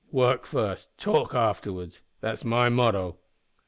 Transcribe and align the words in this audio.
Work 0.11 0.47
first, 0.47 0.97
talk 0.97 1.35
afterwards. 1.35 2.01
That's 2.21 2.43
my 2.43 2.69
motto." 2.69 3.19